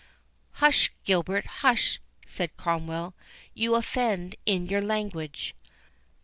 "Hush, 0.53 0.91
Gilbert, 1.03 1.45
hush!" 1.61 1.99
said 2.25 2.57
Cromwell; 2.57 3.13
"you 3.53 3.75
offend 3.75 4.35
in 4.47 4.65
your 4.65 4.81
language." 4.81 5.53